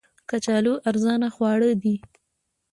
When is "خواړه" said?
1.35-1.69